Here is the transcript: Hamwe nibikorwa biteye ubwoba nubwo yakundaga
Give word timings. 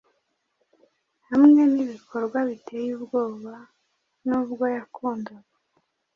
Hamwe 1.29 1.61
nibikorwa 1.73 2.37
biteye 2.49 2.89
ubwoba 2.97 3.53
nubwo 4.25 4.63
yakundaga 4.75 5.51